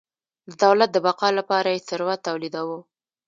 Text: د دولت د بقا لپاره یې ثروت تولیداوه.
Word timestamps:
د 0.49 0.51
دولت 0.63 0.89
د 0.93 0.97
بقا 1.05 1.29
لپاره 1.39 1.67
یې 1.73 1.85
ثروت 1.89 2.19
تولیداوه. 2.27 2.79